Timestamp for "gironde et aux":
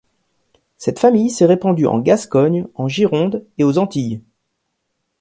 2.87-3.77